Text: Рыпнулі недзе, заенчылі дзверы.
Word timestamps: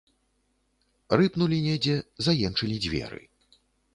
Рыпнулі 1.21 1.59
недзе, 1.67 1.95
заенчылі 2.27 2.79
дзверы. 2.87 3.21